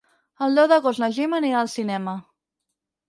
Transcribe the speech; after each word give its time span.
El 0.45 0.55
deu 0.59 0.69
d'agost 0.71 1.03
na 1.03 1.09
Gemma 1.17 1.39
anirà 1.43 1.59
al 1.61 1.71
cinema. 1.77 2.17